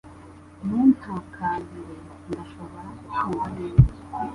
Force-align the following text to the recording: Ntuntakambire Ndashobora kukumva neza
Ntuntakambire 0.65 1.95
Ndashobora 2.29 2.87
kukumva 2.99 3.45
neza 3.57 3.87